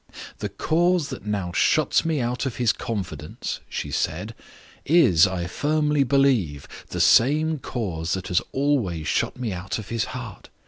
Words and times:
'The 0.39 0.49
cause 0.49 1.09
that 1.09 1.27
now 1.27 1.51
shuts 1.51 2.03
me 2.03 2.19
out 2.19 2.47
of 2.47 2.55
his 2.55 2.73
confidence,' 2.73 3.59
she 3.69 3.91
said, 3.91 4.33
'is, 4.83 5.27
I 5.27 5.45
firmly 5.45 6.03
believe, 6.03 6.67
the 6.89 6.99
same 6.99 7.59
cause 7.59 8.13
that 8.13 8.29
has 8.29 8.41
always 8.51 9.07
shut 9.07 9.37
me 9.37 9.53
out 9.53 9.77
of 9.77 9.89
his 9.89 10.05
heart. 10.05 10.49